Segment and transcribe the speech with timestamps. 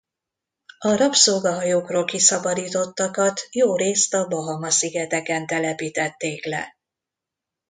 [0.79, 6.77] A rabszolgahajókról kiszabadítottakat jórészt a Bahama-szigeteken telepítették le.